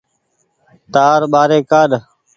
[0.93, 1.91] تآر ٻآري ڪآڏ۔